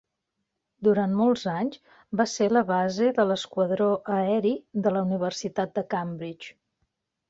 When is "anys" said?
1.51-1.99